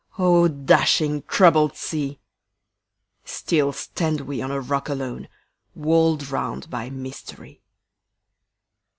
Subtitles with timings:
[0.17, 2.19] O dashing, troubled sea!
[3.23, 5.27] Still stand we on a rock alone,
[5.75, 7.61] Walled round by mystery.